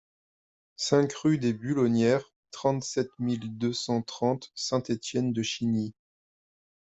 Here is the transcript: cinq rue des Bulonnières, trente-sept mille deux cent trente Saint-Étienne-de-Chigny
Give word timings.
cinq 0.77 1.13
rue 1.13 1.37
des 1.37 1.53
Bulonnières, 1.53 2.33
trente-sept 2.49 3.09
mille 3.19 3.55
deux 3.59 3.71
cent 3.71 4.01
trente 4.01 4.51
Saint-Étienne-de-Chigny 4.55 5.93